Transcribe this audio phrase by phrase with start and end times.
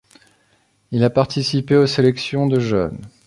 [0.89, 3.01] Il a participé aux sélections de jeunes.